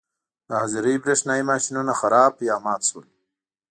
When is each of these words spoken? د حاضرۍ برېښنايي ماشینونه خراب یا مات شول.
د 0.47 0.49
حاضرۍ 0.61 0.95
برېښنايي 1.03 1.43
ماشینونه 1.51 1.93
خراب 1.99 2.33
یا 2.49 2.55
مات 2.65 2.81
شول. 2.89 3.05